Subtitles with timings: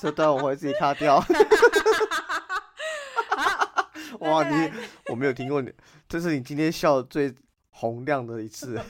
[0.00, 1.22] 这段我会自己卡掉。
[4.20, 4.72] 哇，你
[5.10, 5.70] 我没有听过你，
[6.08, 7.34] 这是你今天笑最
[7.68, 8.80] 洪亮的一次。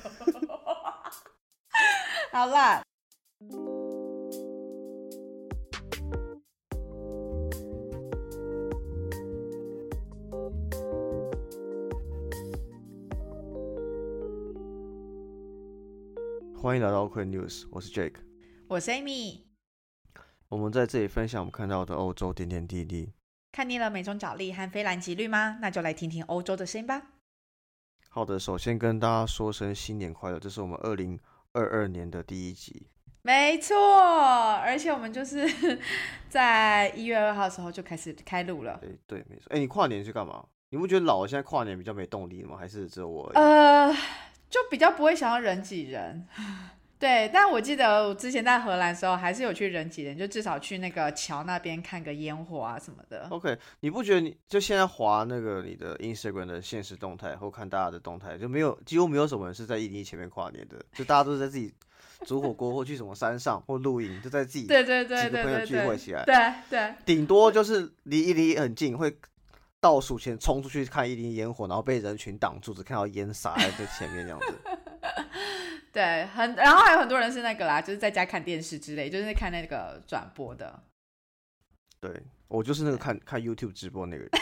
[2.31, 2.83] 好了。
[16.57, 18.15] 欢迎来到 Quick News，我是 Jake，
[18.69, 19.50] 我是 Amy。
[20.51, 23.13] 我们在这里分享我们看到的欧洲点点滴滴。
[23.53, 25.59] 看腻了美中角力和非蓝即绿吗？
[25.61, 27.03] 那就来听听欧洲的声音吧。
[28.09, 31.17] 好的，首先跟大家说声新年快乐，这是我们二零
[31.53, 32.89] 二二年的第一集。
[33.23, 33.77] 没错，
[34.57, 35.49] 而且我们就是
[36.29, 38.77] 在一月二号的时候就开始开录了。
[38.81, 39.45] 对对，没错。
[39.51, 40.45] 哎，你跨年去干嘛？
[40.71, 42.57] 你不觉得老了现在跨年比较没动力吗？
[42.57, 43.31] 还是只有我？
[43.37, 43.95] 呃。
[44.51, 46.27] 就比较不会想要人挤人，
[47.01, 47.29] 对。
[47.33, 53.27] 但我记得我之前在荷兰的时候，还是有去人挤人，就至少去那个桥那边看个烟火啊什么的。
[53.31, 61.75] OK，你不觉得你就现在滑那个你的 Instagram 的现实动态，或看大家的动态，就没有几乎没有什么人是在伊犁前面跨年的，就大家都是在自己
[62.27, 66.37] 煮火锅或去什么山上或露营，就在自己对对对几个朋友聚会起来，对
[66.69, 69.17] 对，顶多就是离一离很近会。
[69.83, 74.47] 倒数前冲出去看一粒烟火，然后被人群挡住，只看到烟洒在最前面这样子。
[75.93, 80.83] 对，很，然后还有很多人是那个啦，就是在家看电视之类，就是看那个转播的。
[82.01, 84.31] 对，我就是那个看看 YouTube 直播那个人。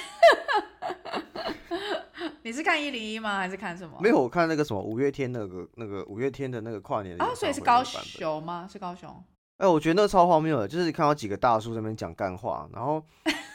[2.43, 3.37] 你是看一零一吗？
[3.39, 3.99] 还是看什么？
[4.01, 8.69] 没有，我看那个什么五月天那个那个五月天的那个跨年啊，所以是高雄吗？
[8.71, 9.25] 是高雄。
[9.59, 13.05] 哎，我觉得那个超荒谬的，就是看到几个大叔在那边讲干话，然后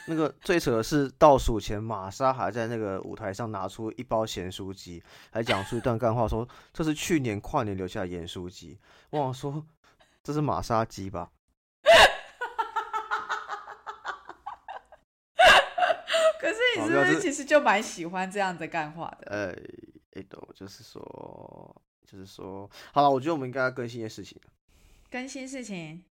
[0.06, 8.78] 那个 最扯的是倒数前，玛莎还在那个舞台上拿出一包咸酥鸡，还讲出一段干话，说这是去年跨年留下的盐酥鸡。
[9.08, 9.64] 我想说
[10.22, 11.30] 这是玛莎鸡吧？
[16.38, 19.30] 可是你是不是其实就蛮喜欢这样的干话的？
[19.30, 24.38] 呃，哎，懂，就是说，就是说，好了，我觉得我们应该要更新一件事情。
[25.10, 26.04] 更新事情，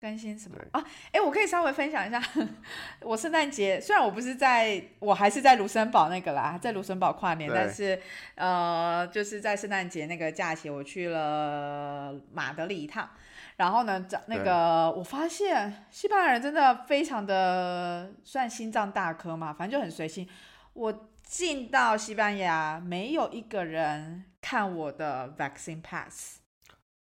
[0.00, 0.84] 更新什么啊？
[1.12, 2.22] 哎，我可以稍微分享一下，
[3.02, 8.00] 我圣诞节虽然我不是在，我还是在卢森堡那个啦，在卢森堡跨年，但是
[8.34, 13.08] 呃，就是在圣诞节那个假期，我去了马德里一趟。
[13.56, 20.26] 然后呢，那个我发现西班牙人真的非常的算心脏大颗嘛，反正就很随性。
[20.72, 26.39] 我进到西班牙，没有一个人看我的 vaccine pass。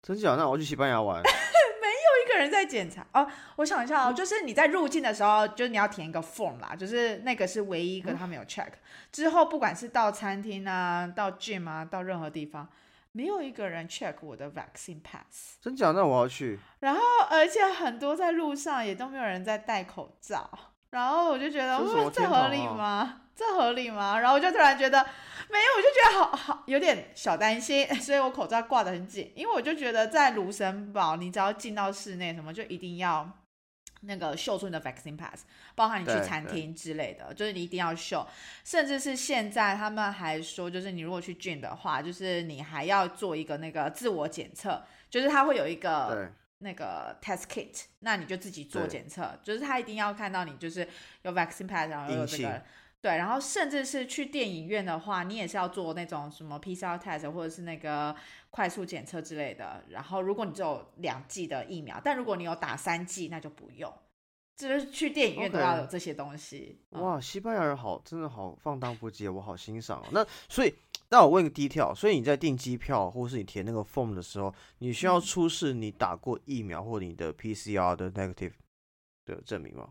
[0.06, 0.36] 真假？
[0.36, 1.16] 那我要去西班牙玩，
[1.82, 3.26] 没有一个人在检查哦。
[3.56, 8.68] 我想一下哦，就是你在入境的时候，就是你要填一个 form 啦，就是那个是唯一一个他没有 check。
[9.10, 12.68] 之后不管是到餐厅啊、到 gym 啊、到任何地方，
[13.10, 15.56] 没有一个人 check 我的 vaccine pass。
[15.60, 15.90] 真假？
[15.90, 16.60] 那我要去。
[16.78, 20.48] 然后，而且很多在路上也都没有人在戴口罩。
[20.96, 21.78] 然后我就觉得，
[22.10, 23.20] 这合理吗？
[23.34, 24.18] 这合理吗？
[24.18, 25.06] 然后我就突然觉得。
[25.48, 33.30] 没有，我就觉得好好有点小担心， 所以我口罩挂的很紧，因为我就觉得在卢森堡，你只要进到室内，什么就一定要
[34.00, 35.44] 那个秀出你的 vaccine pass，
[35.76, 38.26] 包含你去餐厅之类的，就是你一定要秀。
[38.64, 50.88] 甚至是现在他们还说，就是你如果去郡的话，就是你还要做一个那个自我检测，就是他会有一个那个 test kit，那你就自己做检测，就是他一定要看到你就是
[51.22, 52.62] 有 vaccine pass，然后有这个。
[53.02, 58.16] 对，然后甚至是去电影院的话，你也是要做那种什么 PCR test 或者是那个
[58.50, 59.84] 快速检测之类的。
[59.90, 63.92] 然后如果你只有两剂的疫苗，但如果你有打三剂，那就不用。
[64.56, 66.80] 就是去电影院都要有这些东西。
[66.92, 70.02] 哇，西班牙人好，真的好放荡不羁，我好欣赏。
[70.10, 70.74] 那所以，
[71.10, 78.52] 那我问个低调，所以你在订机票或是你填那个 form 的时候，你需要出示你打过疫苗或你的 PCR 的 negative
[79.24, 79.90] 的证明吗？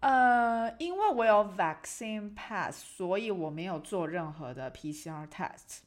[0.00, 5.80] 呃，因为我有 vaccine pass，所以我没有做任何的 PCR test。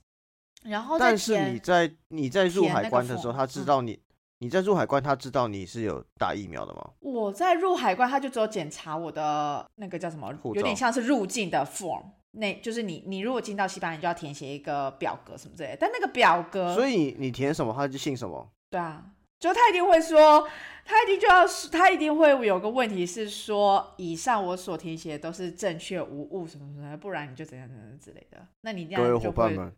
[0.63, 3.99] 然后，但是你在你在入海关的时候，他知道你
[4.39, 6.91] 你在入海关，他知道你是有打疫苗的吗？
[6.99, 15.77] 我在入海关，他就只有检查我的那个叫什么，有点像是入境的 form，那就是你你如果进到西班牙，你就要填写一个表格什么之类的。
[15.79, 18.51] 但那个表格，所以你填什么，他就信什么。
[18.69, 19.03] 对啊。
[19.39, 20.47] 就他一定会说，
[20.85, 28.37] 他一定就要，他一定会有个问题是说，以上我所填写的都是正确无误什么什么，不然你就怎样怎样之类的。
[28.61, 29.73] 那你这样各位伙伴们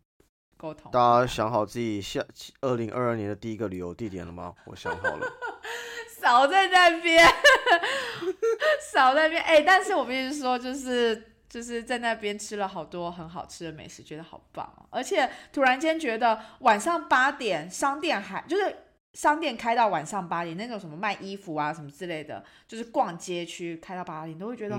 [0.57, 2.21] 沟通，大家想好自己下
[2.59, 4.53] 二零二二年的第一个旅游地点了吗？
[4.65, 5.25] 我想好了，
[6.19, 7.25] 少在那边，
[8.91, 9.41] 少在那边。
[9.43, 14.87] 哎，但是我必须说，就是就是在那边吃了好多很好吃的美食，觉得好棒哦。
[14.89, 18.75] 而且突然间觉得晚上八点商店还就是。
[19.13, 24.75] 商店开到晚上八点，那种什么卖衣服啊什么之类的，就是逛街区开到八点，都会觉得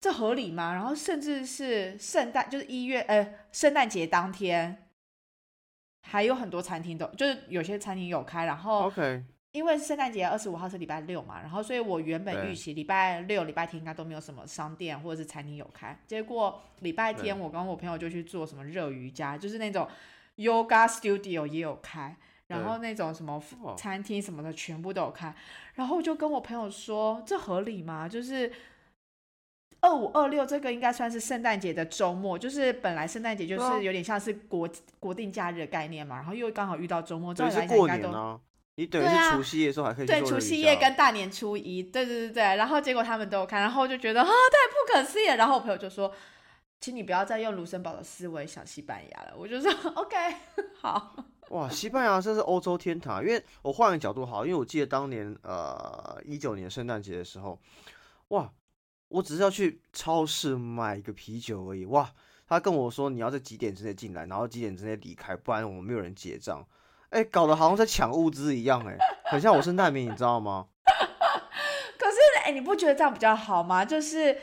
[0.00, 0.72] 这合理吗？
[0.72, 4.88] 然后甚至是圣诞，就是一月呃圣诞节当天，
[6.08, 9.22] 还有很多餐厅都就是有些餐厅有开，然后 OK。
[9.56, 15.98] 因为圣诞节二十五号是礼拜六嘛，然后所以我原本预期礼拜六、礼拜天应该都没有什么商店或者是餐厅有开。
[16.06, 19.88] 结果礼拜天我跟我朋友就去做什么热瑜伽，就是那种
[20.36, 22.14] yoga studio 也有开，
[22.48, 23.42] 然后那种什么
[23.78, 25.34] 餐厅什么的全部都有开。
[25.74, 28.06] 然后就跟我朋友说，这合理吗？
[28.06, 28.52] 就是
[29.80, 34.68] 二五二六这个应该算是圣诞节的周末，就是本来圣诞节就是有点像是国
[35.00, 38.38] 国定假日的概念嘛，然后又刚好遇到周末，这是过年啊。
[38.76, 46.12] 你等于是除夕夜的时候还可以对除夕夜跟大年初一，对对对对，然后结果他们都有看，然后就觉得啊太不可思议，然后我朋友就说，
[46.78, 50.16] 请你不要再用卢森堡的思维想西班牙了，我就说 OK
[50.80, 51.16] 好。
[51.50, 57.58] 哇，西班牙真是欧洲天堂，因为我换个角度好，因为我记得当年呃一九年圣诞节的时候，
[58.28, 58.52] 哇，
[59.08, 62.12] 我只是要去超市买一个啤酒而已，哇，
[62.46, 66.66] 他跟我说你要在几点之内进来，然后几点之内离开，不然我们没有人结账。
[67.10, 70.66] 哎，搞得好像在抢物资一样，哎，很像我是难民，你知道吗？
[71.98, 73.84] 可是，哎，你不觉得这样比较好吗？
[73.84, 74.36] 就是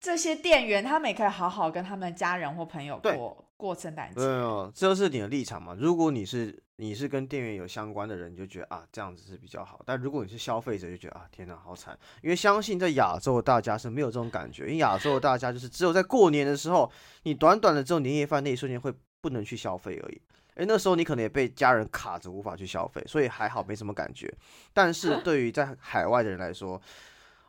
[0.00, 4.14] 这些店员，他们也可以好好跟他们的家人或朋友过过圣诞节。
[4.14, 5.76] 对哦，这就是你的立场嘛。
[5.78, 9.80] 如果你是你是跟店员有相关的人，你就觉得啊，这样子是比较好。
[9.86, 11.96] 但如果你是消费者，就觉得啊，天哪，好惨。
[12.22, 16.90] 因为相信在亚洲的大家是没有这种感觉，因为亚洲的大家就是只有在过年的时候，
[17.22, 20.20] 你短短的这种年夜饭那一瞬间会不能去消费而已。
[20.54, 24.32] 哎，那时候你可能也被家人卡着，无法去消费，所以还好没什么感觉。
[24.72, 26.80] 但是 对于在海外的人来说，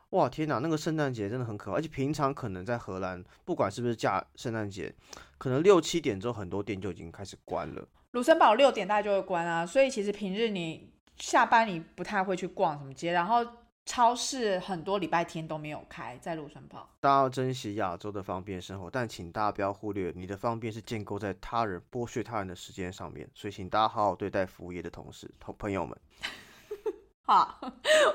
[0.10, 1.78] 哇，天哪，那个圣诞节真的很可怕。
[1.78, 4.94] 而且平常可能在荷兰，不管是不是假圣诞节，
[5.38, 7.88] 可能六七点之后很多店就已经开始关了。
[8.12, 13.46] 卢森堡六点大概就会关啊，所以其实平日你下班你不太会去逛什么街，然后。
[13.86, 16.90] 超市很多礼拜天都没有开，在路上跑。
[17.00, 23.30] 大家要珍惜亚洲的方便生活，但请大家不要忽略，你的方便是建构在他人剥削他人的时间上面。
[23.36, 25.96] 所以，请大家好好对待服务业的同事、同朋友们。
[27.28, 27.60] 好，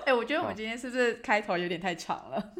[0.06, 2.52] 哎，我觉得我们今天是不是开头有点太长了？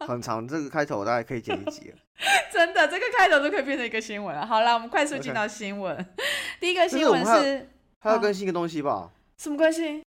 [0.06, 1.92] 很长，这个开头大概可以剪一集。
[2.52, 4.46] 真的，这个开头都可以变成一个新闻了。
[4.46, 6.14] 好了，我们快速进到新闻。
[6.60, 9.10] 第一个新闻是，还要更新一个东西吧？
[9.36, 10.02] 什么更新？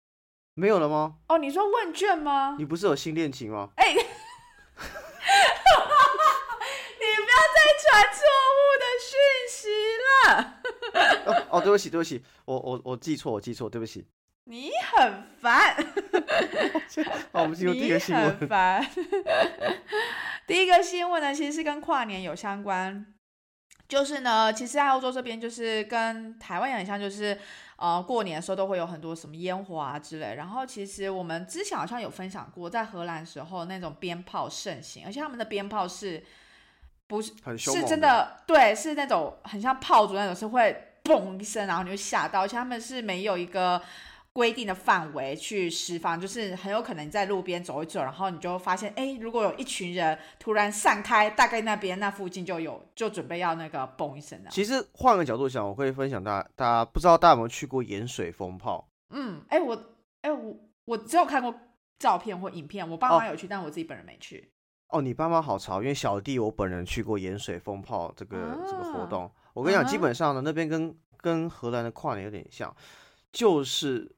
[0.60, 1.14] 没有了吗？
[1.28, 2.54] 哦，你说问卷吗？
[2.58, 3.70] 你不是有新恋情吗？
[3.76, 4.04] 哎， 你不
[7.22, 8.20] 要再传错
[8.58, 9.16] 误的讯
[9.48, 9.58] 息
[10.04, 10.14] 了。
[11.48, 14.06] 哦，对不起，对不起，我我我记错，我记错，对不起。
[14.44, 15.74] 你很烦。
[17.32, 18.36] 好， 我们进入第一个新闻。
[18.36, 18.86] 很烦。
[20.46, 23.06] 第一个新闻呢，其实是跟跨年有相关。
[23.90, 27.36] 就是呢，其实在欧洲这边，就是跟台湾也很像，就是
[27.74, 30.36] 呃，过年的时候都会有很多什么烟火啊之类。
[30.36, 36.22] 然后其实我们之前好像有分享过，在荷兰时候那种鞭炮盛行，而且他们的鞭炮是
[37.08, 38.42] 不是很凶是真的？
[38.46, 42.42] 对，是那种很像炮竹那种，是会嘣一声，然后你就吓到。
[42.42, 43.82] 而且他们是没有一个。
[44.32, 54.50] 规定的范围去释放，就是很有可能你在路边走一走，然后你就发现，哎，如果有一群人突然散开，大概那边那附近就有，就准备要那个嘣一声的。
[54.50, 58.88] 其实换个角度想，我可以分享大家，大家不知道大家有没有去过盐水风炮？
[59.10, 59.76] 嗯，哎，我，
[60.22, 61.52] 哎，我我只有看过
[61.98, 64.48] 照片或影片，我爸妈有去，但我自己本人没去。
[64.90, 69.28] 哦，你爸妈好潮，因为小弟我本人去过盐水风炮这个这个活动。
[69.54, 72.72] 我跟你讲，基本上呢，那边跟跟荷兰的跨年有点像，
[73.32, 74.14] 就是。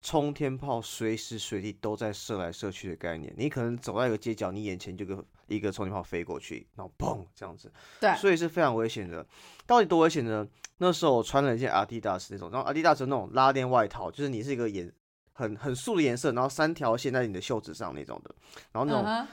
[0.00, 9.26] 冲天炮随时随地都在射来射去的概念，你可能走到一个街角，你眼前就跟一个冲天炮飞过去，然后砰这样子，对，所以是非常危险的。
[9.66, 10.46] 到底多危险呢？
[10.78, 14.90] 那时候我穿了一件阿迪达斯那种，然后阿迪达斯那种拉链外套，就是你是一个颜
[15.32, 18.32] 很很素的颜色，然后三条线在你的袖子上那种的，
[18.70, 19.28] 然后那种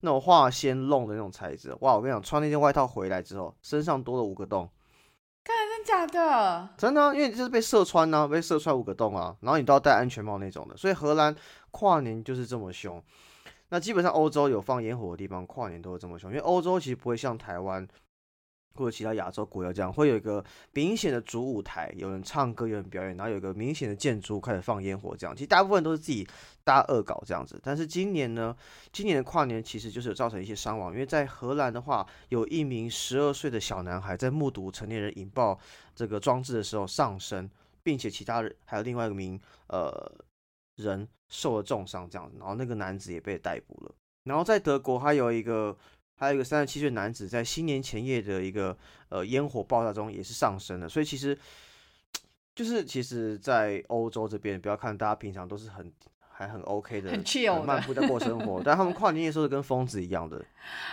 [0.00, 1.94] 那种化纤弄的那种材质，哇！
[1.94, 4.68] 我跟你讲，穿那件外套回来之后，身上多了五个洞。
[5.56, 6.68] 真的假的？
[6.76, 11.34] 真的，因为就是被射穿呢，被射穿五个洞啊，然后你都要戴安全帽那种的，所以荷兰
[11.70, 13.02] 跨年就是这么凶。
[13.70, 17.86] 那基本上欧洲有放烟火的地方，跨年都是这么凶，因为欧洲其实不会像台湾。
[18.74, 25.34] 或者其他亚洲国家这样，会有一个明显的主舞台，有人唱歌，有人表演，然后有一个明显的建筑开始放烟火，这样。
[25.34, 26.24] 其实大部分都是自己
[26.62, 27.60] 搭恶搞这样子。
[27.60, 28.56] 但是今年呢，
[28.92, 35.58] 今年的跨年其实就是有造成一些伤亡，因为在荷兰的话，有一名十二岁的小男孩在目睹成年人引爆
[35.96, 37.50] 这个装置的时候丧生，
[37.82, 39.90] 并且其他人还有另外一名呃
[40.76, 43.92] 人受了重伤这样子，然后那个男子也被逮捕了。
[44.22, 45.76] 然后在德国还有一个。
[46.18, 48.76] 还有一个三十七岁男子在新年前夜的一个
[49.08, 51.38] 呃烟火爆炸中也是丧生的，所以其实
[52.56, 55.92] 就是其实，在欧洲这边，不要看大家平常都是很
[56.28, 60.44] 还很 OK 的，很 chill 漫步在过生活， 但他们跨年夜时候是跟疯子一样的。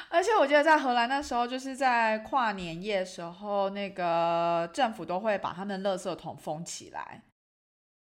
[0.09, 7.23] 而且我记得在荷兰那时候，就是在跨年夜时候，那个政府都会把他们的垃圾桶封起来，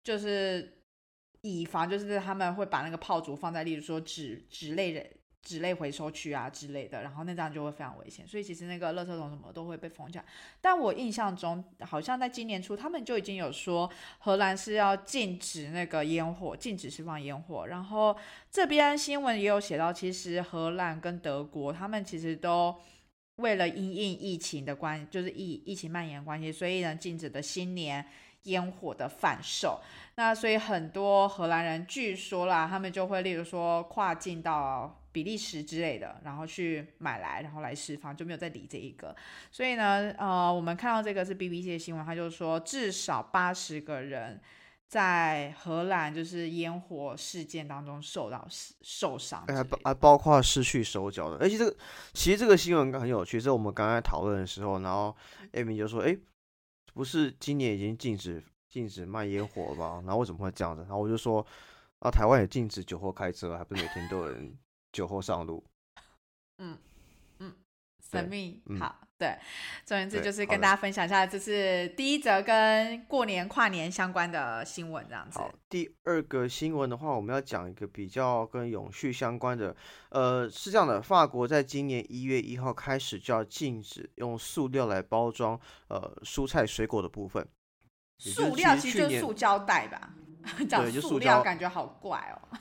[0.05, 0.83] 就是
[1.41, 5.07] 以防就是他们会把那个炮竹放在，例如说纸纸类的。
[5.41, 10.25] 纸类回收区啊之类的，然后那这样就会非常危险，所以其实那个垃圾桶什么都会被封起来。
[10.61, 17.69] 但我印象中，好像在今年初，他们就已经有说荷兰是要禁止那个烟火，禁止释放烟火。
[17.69, 18.15] 然后
[18.51, 22.75] 这边新闻也有写到，其实荷兰跟德国他们其实都
[23.37, 28.05] 为了因应疫情的关，就是疫疫情蔓延关系，所以呢禁止的新年
[28.43, 29.81] 烟火的贩售。
[30.17, 34.98] 那所以很多荷兰人据说啦，他们就会例如说跨境到。
[35.11, 39.15] 比利时之类的，然后去买来，然后来释放，就没有再理这一个。
[39.51, 44.41] 所以呢，呃，我们看到这个是 BBC 的新闻，他就说至少八十个人
[44.87, 48.47] 在荷兰就是烟火事件当中受到
[48.83, 51.37] 受伤，还还包括失去手脚的。
[51.39, 51.77] 而且这个
[52.13, 55.15] 其实这个新闻很有趣，是我们刚才讨论的时候，然后
[55.53, 56.17] 艾米就说：“哎，
[56.95, 60.03] 不是今年已经禁止禁止卖烟火吗？
[60.05, 61.45] 然后为什么会这样子？”然后我就说
[62.01, 64.57] ：“啊，台湾也禁止酒后开车，还不是每天都有人。”
[64.93, 65.65] 酒后上路，
[66.59, 66.79] 嗯
[67.39, 67.55] 嗯，
[68.11, 69.37] 神秘好，对，
[69.85, 75.39] 总而言之就是跟大家分享一下，这是第一则跟过年跨年相关的新闻，这样子。
[75.39, 79.77] 好，第二个新闻的话，我们要讲一个比较跟永续相关的，
[80.11, 87.47] 呃，是这样的，法国在今年一月一号开始就要禁止用塑料来包装呃蔬菜水果的部分。
[88.19, 90.15] 塑料其实就是塑胶袋吧？
[90.69, 92.59] 讲塑料感觉好怪哦。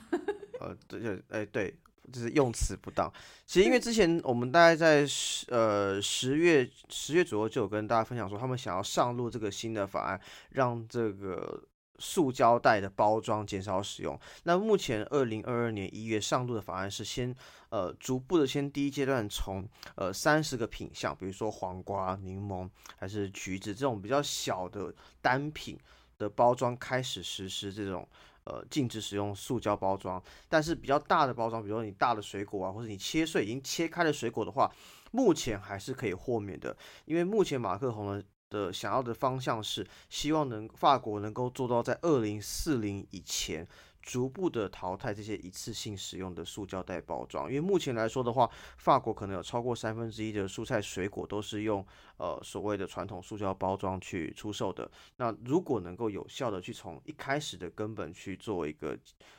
[0.60, 1.74] 呃，对对，哎对。
[2.12, 3.12] 就是用词不当。
[3.46, 11.62] 其实因为之前我们大概在十呃十月十月左右就有跟大家分享说，他们想要上路这个新的法案，让这个
[11.98, 14.18] 塑胶袋的包装减少使用。
[14.44, 17.34] 那目前二零二二年一月上路的法案是先
[17.70, 25.78] 呃逐步的先第一阶段从呃三十个品项，比如说黄瓜、柠檬还是橘子这种比较小的单品
[26.18, 28.08] 的包装开始实施这种。
[28.48, 34.72] 呃，禁止使用塑胶包装，但是比较大的包装，比如说你大的水果啊，或者你切碎已经切开的水果的话，
[35.12, 36.74] 目前还是可以豁免的。
[37.04, 43.68] 因为目前马克宏呢的想要的方向是，希望能法国能够做到在二零四零以前。
[44.02, 51.84] 逐步的淘汰这些一次性使用的塑胶袋包装，因为目前来说的话，法国可能有超过三分之一的蔬菜水果都是用
[52.16, 54.90] 呃所谓的传统塑胶包装去出售的。
[55.16, 58.98] 那如果能够有效的去从一开始的根本去做一个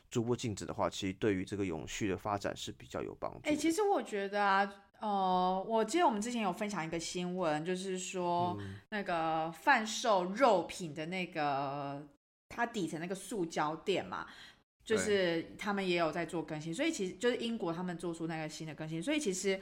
[0.10, 3.40] 逐步禁止的话，其实对于这个永续的发展是比较有帮助。
[3.44, 8.58] 哎，其实我觉得啊，呃，我记得我们之前有分享一个新闻，就是说
[8.90, 12.08] 那个贩售肉品的那个
[12.50, 14.28] 它底层那个塑胶垫嘛。
[14.82, 19.62] 就是他们也有在做更新，所以其实就是英国他们做出那个新的更新，所以其实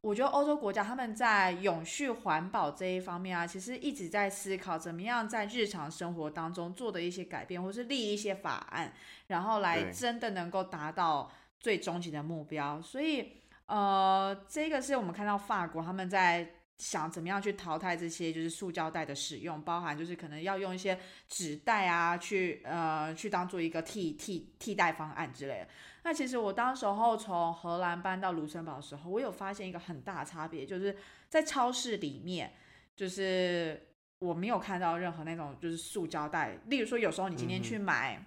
[0.00, 8.92] 我觉得欧洲国家他们在永续环保这一方面啊，其实一直在思考怎么样在日常生活当中做的一些改变，或是立一些法案，
[9.26, 11.28] 然后来真的能够达到
[11.58, 12.80] 最终极的目标。
[12.80, 13.32] 所以
[13.66, 16.54] 呃，这个是我们看到法国他们在。
[16.78, 25.68] 想怎么样去淘汰这些就是塑胶袋的使用，包含就是可能要用一些纸袋啊，去呃去当做一个替替替代方案之类的。
[26.04, 30.96] 那其实我当时候从荷兰搬到卢森堡的时候，我有发现一个很大的差别，就是
[31.28, 32.52] 在超市里面，
[32.96, 33.88] 就是
[34.20, 36.56] 我没有看到任何那种就是塑胶袋。
[36.66, 38.24] 例如说，有时候你今天去买。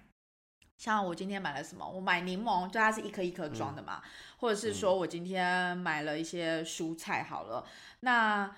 [0.82, 1.88] 像我今天买了什么？
[1.88, 4.02] 我买柠檬，就它是一颗一颗装的嘛。
[4.38, 7.64] 或者是说我今天买了一些蔬菜，好了。
[8.00, 8.52] 那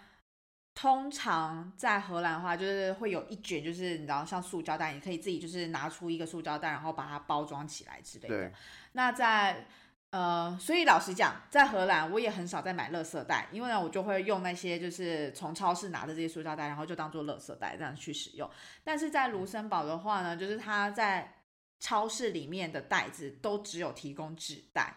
[0.75, 8.51] 通常在荷兰的话，就是会有一卷，就是你知道，像塑胶袋，你可以自己就是拿出一个塑胶袋，然后把它包装起来之类的。
[8.93, 9.67] 那在
[10.09, 18.49] 呃，所以老实讲，在荷兰我也很少在买垃圾袋，因为呢，我就会用那些就是从超市拿的这些塑胶袋，然后就当做垃圾袋这样去使用。
[18.83, 21.35] 但是在卢森堡的话呢，就是它在
[21.81, 24.97] 超市里面的袋子都只有提供纸袋，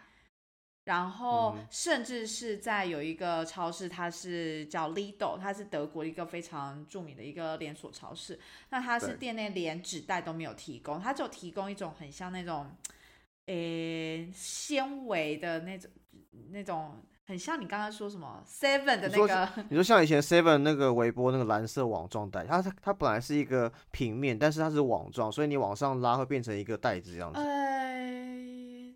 [0.86, 8.40] 然后甚至是在有一个超市，它是叫 Lidl，它是德国一个非常著名的一个连锁超市。
[8.70, 12.70] 那它是店内连纸袋都没有提供，它就提供一种很像那种，
[13.48, 15.92] 诶纤维的那种
[16.52, 17.04] 那种。
[17.28, 27.42] 很像你刚刚说什么 Seven 的那个， 你说像以前 Seven 那个微波那个蓝色网状袋，它它本来是一个平面，但是它是网状，所以你往上拉会变成一个袋子这样子。
[27.42, 28.94] 呃，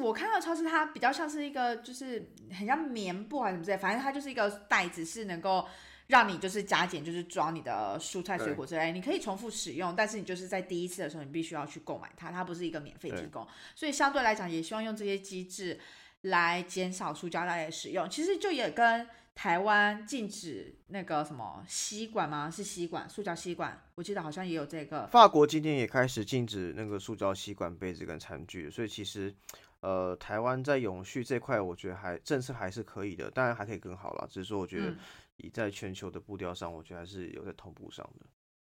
[0.00, 5.66] 我看到超市它比较像是一个，就是很像棉布还是什么之类，反正它就是一个袋子，是能够
[6.06, 15.78] 让你就是加减，就是装你的蔬菜水果之类，你可以重复使用，但是你就是在第一次的时候，你必须要去购买它，它不是一个免费提供，所以相对来讲，也希望用这些机制
[16.26, 18.08] 来减少塑胶袋的使用。
[18.08, 22.50] 其实就也跟台湾禁止那个什么吸管吗？
[22.50, 25.06] 是吸管，塑胶吸管，我记得好像也有这个。
[25.08, 29.34] 法国今天也开始禁止那个塑胶吸管、杯子跟餐具，所以其实。
[29.80, 34.26] 呃，台湾在永续这块，我觉得还政策还是可以的，当然还可以更好了。
[34.28, 34.92] 只是说，我觉得
[35.36, 38.26] 以在全球的步调上，我觉得还是有在同步上的。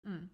[0.05, 0.27] 嗯，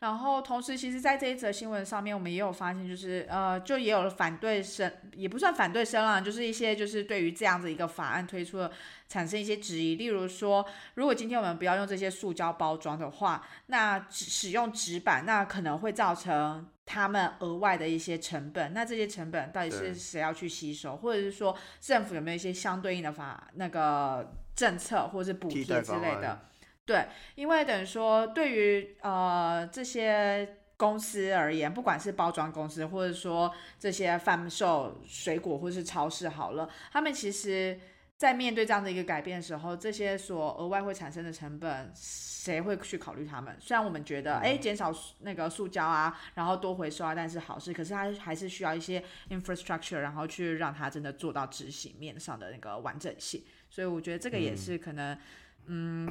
[0.00, 8.70] 然后同时，其实，在这一则新闻上面，我们也有发现，就是呃，就也有反对声，也不算反对声啦，就是一些就是对于这样子一个法案推出的，
[9.08, 9.94] 产生一些质疑。
[9.96, 10.66] 例如说，
[10.96, 18.74] 如果今天我们不要用这些塑胶包装的话，那使用纸板，那可能会造成他们额外的一些成本。
[18.74, 26.40] 那这些成本到底是谁要去吸收，或者是说政府有没有一些相对应的法那个政策或者是补贴之类的？
[26.86, 37.80] 对，因为等于说，对于呃这些公司而言，不管是包装公司，或者说这些贩售水果或是超市，好了，他们其实，
[38.18, 43.56] 在面对这样的一个改变的时候，这些所额外会产生的成本，谁会去考虑他们？
[43.58, 53.42] 虽然我们觉得，哎，减少那个塑胶啊，然后多回收啊，但是好事，可是它还是需要一些 infrastructure，然后去让它真的做到执行面上的那个完整性。
[53.70, 55.14] 所以我觉得这个也是可能。
[55.14, 55.18] 嗯，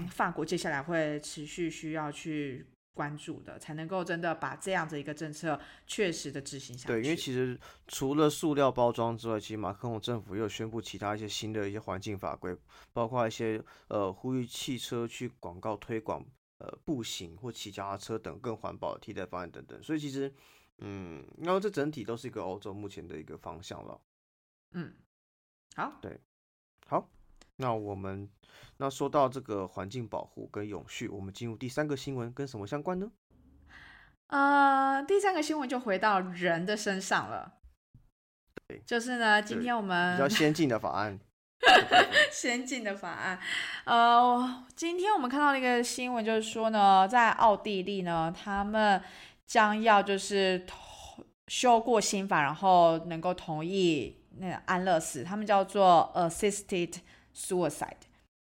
[0.10, 6.88] 法国接下来会持续需要去关注的，才能够真的把这样的一个政策确实的执行下去。
[6.94, 12.56] 对，因为其实除了塑料包装之外，其实马克龙政府又宣布其他一些新的一些环境法规，
[12.92, 16.24] 包括一些呃呼吁汽车去广告推广
[16.60, 19.82] 呃步行或骑脚踏车等更环保的替代方案等等。
[19.82, 20.32] 所以其实
[20.78, 24.00] 嗯，然后这整体都是一个欧洲目前的一个方向了。
[24.74, 24.94] 嗯，
[25.76, 26.20] 好，对，
[26.86, 27.10] 好。
[27.58, 28.28] 那我们
[28.78, 33.12] 那说到这个环境保护跟永续，我们进入第三个新闻，跟什么相关呢？
[34.28, 37.54] 呃，第三个新闻就回到人的身上了。
[38.68, 41.20] 对，就是呢，今天我们比较先进的法案，
[42.34, 43.40] 先进的法案。
[43.86, 49.00] 呃，今天我们看到了一个新闻，就是说呢，在奥地利呢，他们
[49.46, 50.66] 将要就是
[51.48, 56.96] 修过新法，然后能够同意那个安乐死，他们叫做 assisted。
[57.36, 57.98] Suicide，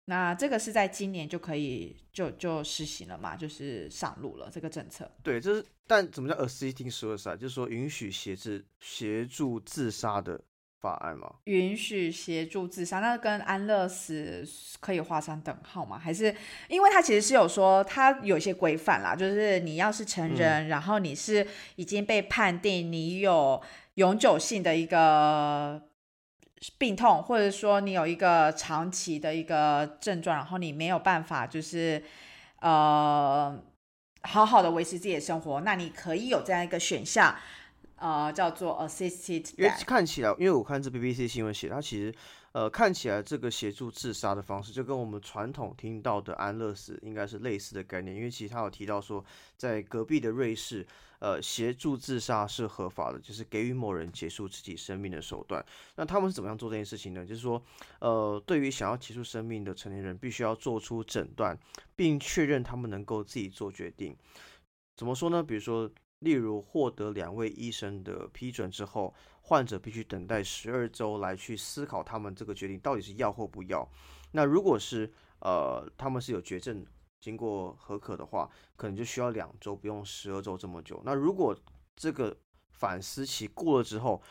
[0.06, 3.36] 那这个是在今年就可以就就实行了嘛？
[3.36, 5.10] 就是上路了这个政策。
[5.22, 7.36] 对，就是但怎么叫 assisting suicide？
[7.36, 10.40] 就是说允许协助协助自杀的
[10.80, 11.32] 法案吗？
[11.44, 14.44] 允许协助自杀，那跟安乐死
[14.80, 15.96] 可以画上等号吗？
[15.96, 16.34] 还是
[16.68, 23.62] 因为它其实是有说它有一些规范啦，就是你要是成人，然后你是已经被判定你有
[23.94, 25.80] 永久性的一个。
[26.78, 32.02] 病痛，或者说你有一个长期的一个症状，然后你没有办法，就是
[32.60, 33.58] 呃，
[34.22, 37.34] 好好的维持自己的生活，那你可以有这样一个选项，
[37.96, 39.50] 呃，叫做 assisted。
[39.56, 42.14] 因为看起来，因为我看这 BBC 新闻写，它其实。
[42.52, 49.24] 呃，看起来这个协助自杀的方式就跟我们传统听到的安乐死应该是类似的概念，因为其实他有提到说，
[49.56, 50.86] 在隔壁的瑞士，
[51.18, 55.64] 呃，协助自杀是合法的，就是给予某人结束自己生命的手段。
[55.96, 57.24] 那他们是怎么样做这件事情呢？
[57.24, 57.62] 就是说，
[58.00, 61.58] 呃，对于想要结束生命的成年人，必须要做出诊断，
[61.96, 64.14] 并确认他们能够自己做决定。
[64.96, 65.42] 怎么说呢？
[65.42, 65.90] 比如说。
[66.22, 73.88] 例如获得两位医生的批准之后，患者必须等待十二周来去思考他们这个决定到底是要或不要。
[74.32, 76.84] 那如果是呃他们是有绝症，
[77.20, 81.02] 经过合可的话，可能就需要两周，不用十二周这么久。
[81.04, 81.56] 那如果
[81.94, 82.36] 这个
[82.70, 84.22] 反思期过了之后，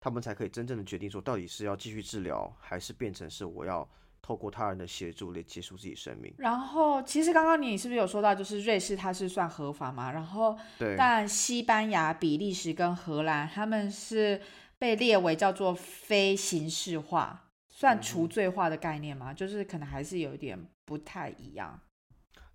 [0.00, 3.88] 他们才可以真正的决定说到底是要继续治疗，还是变成是我要。
[4.22, 6.32] 透过他人的协助来结束自己生命。
[6.38, 10.12] 然后，其实刚刚你是不是有说到，就是瑞士它是算合法嘛？
[10.12, 14.40] 然后，对，但西班牙、比利时跟荷兰他们是
[14.78, 19.32] 被列为叫做非刑事化，算除罪化的概念吗？
[19.32, 21.80] 就是可能还是有一点不太一样，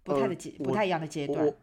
[0.04, 1.54] 不太的阶不太一样的阶段。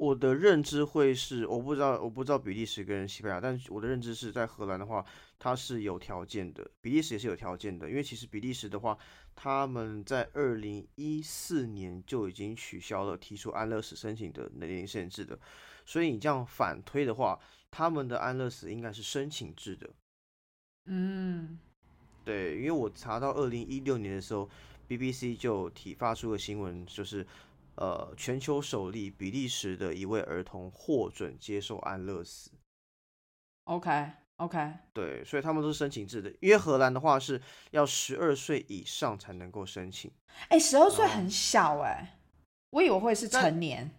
[0.00, 5.04] 我的认知会是，我不知道，我不知道比利时跟西班牙，但是我的认知是在荷兰的话，
[5.38, 8.96] 它是有条件的，比利时也是有条件的，因为其实比利时的话，
[9.36, 15.38] 他们在二零一四年就已经取消了提出安乐死申请的年龄限制的，
[15.84, 17.38] 所以你这样反推的话，
[17.70, 19.90] 他们的安乐死应该是申请制的。
[20.86, 21.58] 嗯，
[22.24, 24.48] 对，因为我查到二零一六年的时候
[24.88, 27.26] ，BBC 就提发出个新闻，就是。
[27.76, 32.50] 呃，全球首例，比利时的一位儿童获准接受安乐死。
[33.64, 36.30] OK，OK，对，所以他们都是申请制的。
[36.40, 40.10] 因为荷兰的话是要十二岁以上才能够申请。
[40.48, 42.18] 哎，十二岁很小哎。
[42.70, 43.90] 我以为会是成年，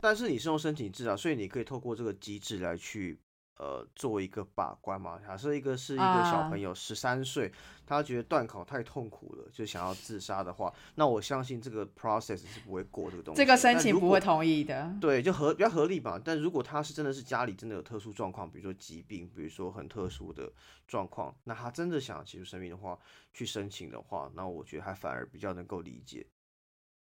[0.00, 3.18] 但是你是用申请制啊，所以你可以透过这个机制来去。
[3.56, 5.18] 呃，做一个把关嘛。
[5.24, 7.52] 假设一个是一个小朋友，十三岁，
[7.86, 13.38] 他觉得断考太痛苦了，就想要自杀的话，那我相信这个 process 是不会过这个东西。
[13.38, 14.92] 这个申请不会同意的。
[15.00, 16.20] 对，就合比较合理吧。
[16.22, 20.52] 但如果他是真的是家里真的有特殊状况，比如说疾病，比如说很特殊的
[20.88, 22.98] 状况，那他真的想要结束生命的话，
[23.32, 26.26] 去申请的话，那我觉得他反而比较能够理解，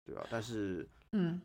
[0.05, 0.27] 对吧？
[0.31, 1.41] 但是，嗯。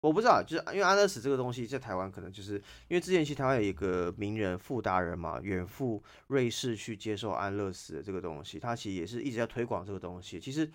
[0.00, 2.54] 我不知道，就是因为安乐死这个东西在台湾可能就是
[2.86, 10.38] 因为之前去台湾有一个名人傅达人嘛，远赴瑞士去接受安乐死的这个东西，他其实也是一直在推广这个东西。
[10.38, 10.70] 其实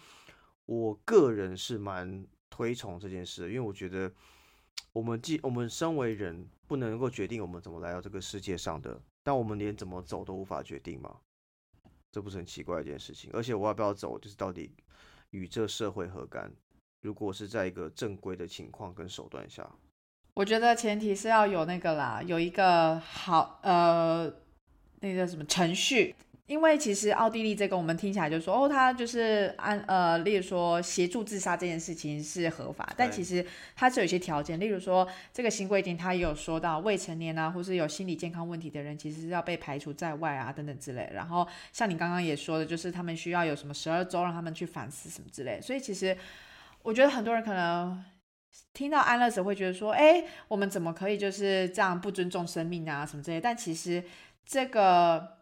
[0.66, 4.12] 我个人是蛮推崇这件事，因为我觉得
[4.92, 11.16] 我们既我们身为人不能够决定我们怎么来到这个世界上的，但我们连怎么走都无法决定嘛，
[12.12, 13.32] 这不是很奇怪一件事情？
[13.34, 14.76] 而且我要不要走，就是到底
[15.30, 16.52] 与这社会何干？
[17.04, 19.70] 如果是在一个正规的情况跟手段下，
[20.34, 24.34] 我觉得前提是要有那个啦，有一个好呃，
[25.02, 26.16] 那个什么程序。
[26.46, 33.46] 因为其实奥地利这个我们听起来就说哦，他就是按呃，例如说协助自杀这件事情是合法，但其实
[33.78, 41.10] 它是有一些条件，例如说这个新规定它也有说到未成年啊，或是有心理健康问题的人，其实是要被排除在外啊等等之类。
[41.14, 46.16] 然后像你刚刚也说的，就是他们需要有什么十二周让他们去反思什么之类，所以其实。
[46.84, 48.04] 我觉得很多人可能
[48.74, 54.04] 听到安乐死会觉得说：“哎，我们怎么可以就是这样不尊重生命啊，什么之类？”但其实
[54.46, 55.38] 这个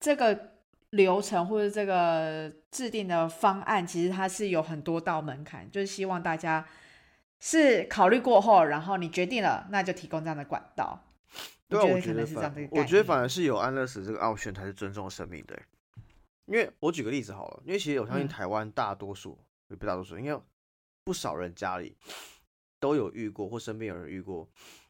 [0.00, 0.54] 这个
[0.90, 6.66] 流程或者这个制定的方案，其实它是有很多道门槛，就是希望大家
[7.38, 11.04] 是考虑过后，然后你决定了，那就提供这样的管道。
[11.68, 15.54] 对，我觉得反，我觉得反而是有安乐死这个 option 才是尊重生命的。
[16.46, 20.40] 因为我举个例子好了，因为其实我相信台湾大多数，也不大多数，应该。
[21.08, 21.96] 不少人家里
[22.78, 24.46] 都有遇过，或身边有人遇过，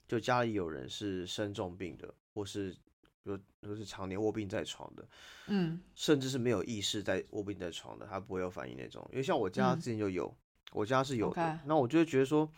[0.08, 2.76] 就家里有人是生重病的，或是
[3.22, 5.08] 有都是常年卧病在床的，
[5.46, 9.08] 嗯，甚至是没有意识在卧病在床的，他不会有反应那种。
[9.12, 10.36] 因为像我家之前就有，
[10.72, 11.60] 我家是有的。
[11.66, 12.50] 那我就会觉得说，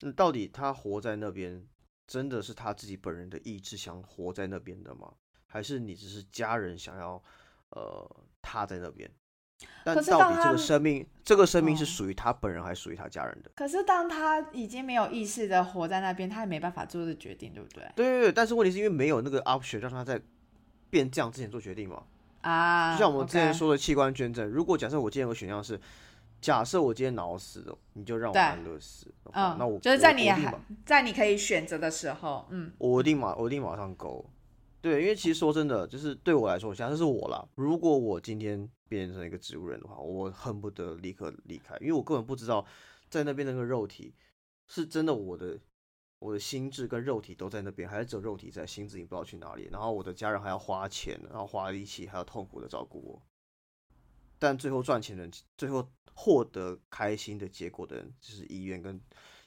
[0.00, 1.64] 那到底他活在那边，
[2.08, 5.14] 真的是他自己本人的意志想活在那边的吗？
[5.46, 7.22] 还是你只是家人想要，
[7.68, 9.08] 呃，他在那边？
[9.84, 13.50] 但到底这个生命，这个生命是属于他本人还是属于他家人的？
[13.54, 17.82] 可是当他已经没有意识的活在那边，他也没办法做这决定，对不对？
[17.96, 18.32] 对对对。
[18.32, 20.20] 但是问题是因为没有那个 option 让他在
[20.90, 22.02] 变这样之前做决定嘛？
[22.42, 25.80] 啊，就像我们之前说的器官捐赠，如果假设我今天有个选项是，
[26.40, 30.52] 假设我今天脑死了，你就让我安乐死，嗯，那我就是在你还
[30.84, 34.24] 在你可以选择的时候，嗯，我一定马我一定马上勾。
[34.82, 37.48] 对，因为其实说真的，就是对我来说，像这是我啦。
[37.54, 42.66] 如果我今天变成一个植物人的话，我恨不得立刻离开，因为我根本不知道
[43.08, 44.12] 在那边那个肉体
[44.66, 45.56] 是真的，我的
[46.18, 49.68] 我的心智跟肉体都在那边，还是只有肉体在，心智已经不知道去哪里。
[49.70, 53.22] 然后我的家人还要花钱，然后花力气，还要痛苦的照顾我。
[54.40, 59.00] 但最后赚钱的人，最后获得开心的结果的人，就是医院跟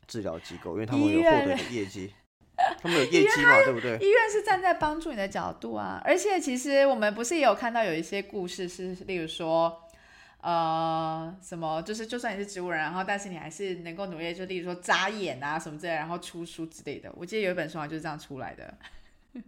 [0.07, 2.13] 治疗机构，因为他们有获得的业绩。
[2.81, 3.63] 他们有业绩嘛？
[3.63, 3.97] 对不对？
[3.97, 9.81] 医院是站在帮助你的角度啊，而且其实我们不是也有看到有一些故事，是例如说，
[10.41, 17.11] 呃，什么就是就算你是植物人，然后但是你还是能够努力，就例如说眨眼啊什么之类，然后出书之类的。
[17.15, 18.73] 我记得有一本书就是这样出来的。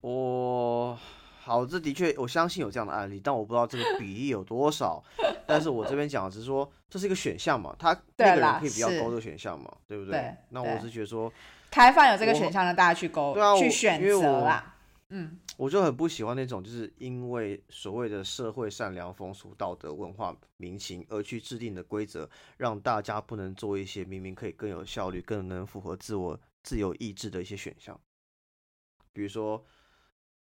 [0.00, 0.98] 我
[1.40, 5.02] 好，这的确我相信有这样的案例，但我不知道这个比例有多少。
[5.46, 10.34] 但是我这边讲的是说，这是一个选项嘛，他那个人可以比较高的选项嘛，对不对？
[10.50, 11.32] 那我是觉得说。
[11.70, 14.74] 开放有这个选项让大家去勾，去选择啦。
[15.10, 22.28] 嗯，我就很不喜欢那种，就是因为所谓的社会善良风俗、道德文化、民情而去制定的规则，
[22.58, 27.98] 让大家不能做一些明明可以更有效率、更能符合自我自由意志的一些选项，
[29.14, 29.64] 比如说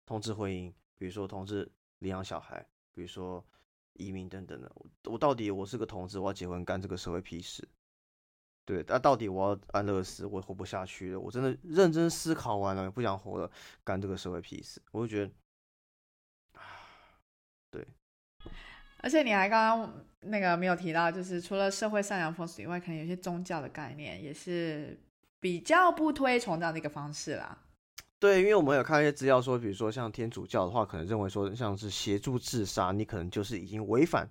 [0.07, 3.45] 同志婚姻，比如说同志领养小孩，比如说
[3.93, 4.73] 移民等等的。
[4.75, 7.69] 我我到底我是个同志，我要结婚干这个社会屁事？
[8.66, 11.20] 对，那到底我要安乐死，我活不下去了。
[11.20, 13.50] 我真的认真思考完了，不想活了，
[13.85, 14.81] 干这个社会屁事。
[14.90, 15.31] 我就觉得，
[17.70, 17.87] 对。
[19.03, 24.98] 而且你还刚刚那个没有提到，就是除了社会善良风俗以外，可能有些宗教的概念也是
[25.40, 27.59] 比较不推崇这样的一个方式啦。
[28.18, 34.27] 对，因为我们有看一些资料说，比如说像天主教的话，可能认为说像是协助自杀，你可能就是已经违反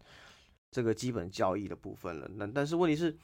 [0.71, 2.27] 这个基本教义的部分了。
[2.33, 3.15] 那但是问题是。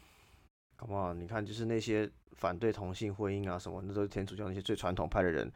[0.80, 1.14] 好不好？
[1.14, 5.52] 你看，就是那些反对同性婚姻啊什么，那都是天主教那些最传统派的人，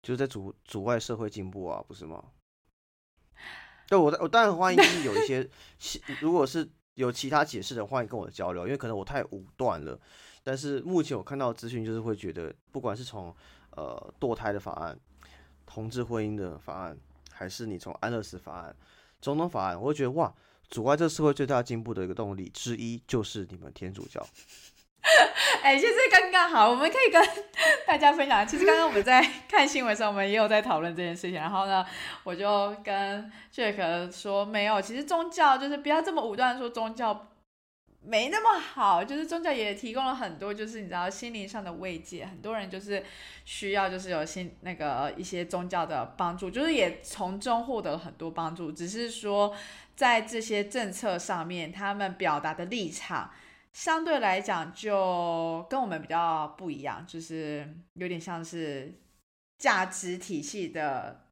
[0.00, 2.22] 就是在阻阻碍社会进步啊，不是吗？
[3.88, 5.50] 对，我我当然欢迎，就是有一些，
[6.22, 10.00] 如果是有其他解释的，欢迎跟我交流，因为可能我太武断了。
[10.44, 13.34] 但是目前我看到资讯，就是会觉得，不管是从
[13.70, 14.96] 呃堕胎的法案、
[15.66, 16.96] 同志婚姻的法案，
[17.32, 18.76] 还是你从安乐死法案、
[19.20, 20.32] 总统法案，我会觉得哇，
[20.74, 24.20] 阻碍这个社会最大进步的一个动力之一，就是你们天主教。
[25.62, 27.24] 哎，其实刚刚好，我们可以跟
[27.86, 28.44] 大家分享。
[28.44, 31.34] 其实刚刚我们在 看新闻的时候，我们也有在讨论这件事情。
[31.34, 31.86] 然后呢，
[32.24, 37.28] 我就跟 Jack 说，没有，其实宗教就是不要这么武断说宗教
[38.06, 42.26] 没那么好，就是宗教也提供了很多，就是你知道心灵上的慰藉。
[42.26, 43.02] 很多人就是
[43.44, 48.70] 需要，就是有心那个一些宗教的帮助，就是也从中获得很多帮助。
[48.70, 49.54] 只是说
[49.96, 53.30] 在这些政策上面，他们表达的立场。
[53.72, 59.00] 相对来讲，就跟我们比较不一样，就是有点像是
[59.58, 61.23] 价值体系的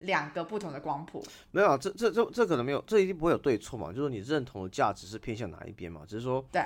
[0.00, 1.24] 两个不同的光谱。
[1.50, 3.92] 没有啊，这这这这可能没有，这一定不会有对错嘛。
[3.92, 6.04] 就是你认同的价值是偏向哪一边嘛？
[6.06, 6.62] 只是说，对，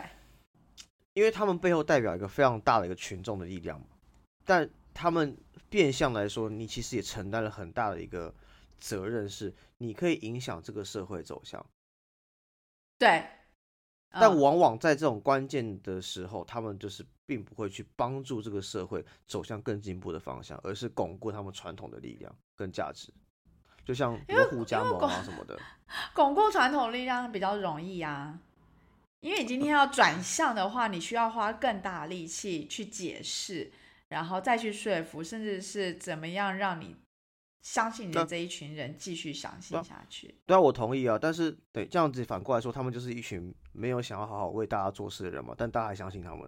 [1.12, 3.86] 因为他们背后代表一个非常大的一个群众的力量嘛。
[4.44, 5.36] 但他们
[5.68, 8.34] 变相来说，你其实也承担了很大的一个
[8.78, 11.64] 责任，是你可以影响这个社会走向。
[12.98, 13.24] 对。
[14.16, 23.12] 但往往在这种关键的时候，他们就是并不会去帮助这个社会走向更进步的方向，而是巩固他们传统的力量跟价值，
[23.84, 25.58] 就像罗湖加盟啊什么的。
[26.14, 28.38] 巩固传统力量比较容易啊，
[29.20, 33.72] 因为你今天要转向的话，你需要花更大的力气去解释，
[34.08, 36.96] 然后再去说服，甚至是怎么样让你。
[37.62, 40.34] 相信你的这一群人继续相信下去。
[40.44, 41.18] 对啊，我同意啊。
[41.18, 45.54] 但是，对这样子反过来说，他们就是一群没有想要好好为大家做事的人嘛。
[45.56, 46.46] 但大家还相信他们。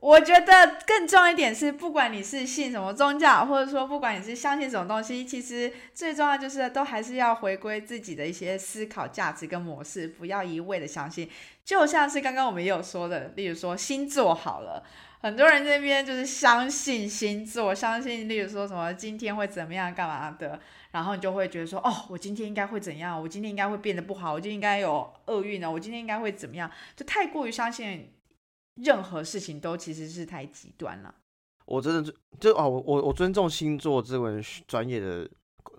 [0.00, 11.28] 我觉得更重要一点是，不管你是信什么宗教，或者说不管你是相信什么东西，其实最重要就是都还是要回归自己的一些思考价值跟模式，不要一味的相信。
[11.64, 14.84] 就像是刚刚我们也有说的，例如说星座好了。
[15.20, 20.60] 很多人这边就是相信星座，相信例如说什么今天会怎么样，干嘛的，
[20.92, 23.20] 然后你就会觉得说，哦，我今天应该会怎样？
[23.20, 25.68] 我今天应该会变得不好，我就应该有厄运呢？
[25.68, 26.70] 我今天应该会怎么样？
[26.94, 28.12] 就太过于相信
[28.82, 31.14] 任何事情都其实是太极端了。
[31.66, 35.28] 我真的就就啊，我我我尊重星座这位专业的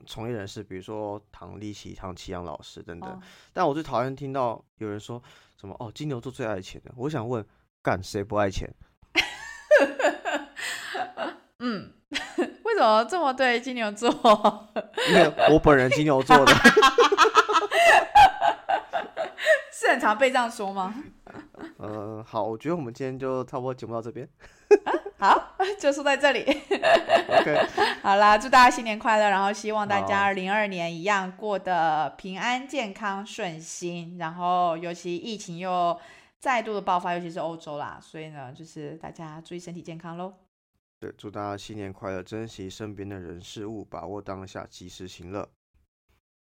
[0.05, 3.19] 从业人士，比如说唐立奇、唐奇阳老师等等。
[3.51, 5.21] 但我最讨厌听到有人说
[5.59, 6.91] 什么哦，金牛座最爱钱的。
[6.95, 7.43] 我想问，
[7.81, 8.69] 干谁不爱钱？
[11.59, 11.91] 嗯，
[12.63, 14.09] 为什么这么对金牛座？
[15.09, 16.53] 因为我本人金牛座的，
[19.73, 20.93] 是很常被这样说吗？
[21.79, 24.27] 嗯， 好，我觉得我们今天就差不多节目到这边。
[25.17, 26.41] 好， 就说在这里。
[26.41, 27.67] OK，
[28.01, 35.99] 好啦，祝大家新年快乐，然后希望大家二零二年一样过得平安、健康、顺心，然后尤其疫情又
[36.39, 40.33] 再度的爆发，尤其是欧洲啦，所以呢，就是大家注意身体健康喽。
[40.99, 45.49] 对，祝大家新年快乐，珍惜身边的人事物，把握当下，及时行乐。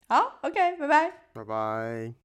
[0.07, 2.24] 好，OK，拜拜，拜拜。